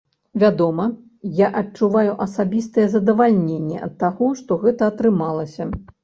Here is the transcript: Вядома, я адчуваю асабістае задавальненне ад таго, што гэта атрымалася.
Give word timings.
Вядома, 0.41 0.85
я 1.39 1.49
адчуваю 1.61 2.13
асабістае 2.25 2.85
задавальненне 2.93 3.77
ад 3.89 3.93
таго, 4.05 4.31
што 4.39 4.57
гэта 4.63 4.89
атрымалася. 4.93 5.69